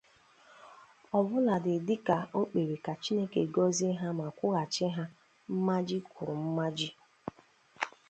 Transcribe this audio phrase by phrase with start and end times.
[1.17, 5.03] ọbụladị dịka o kpere ka Chineke gọzie ma kwụghachi ha
[5.53, 6.89] mmaji kwuru mmaji.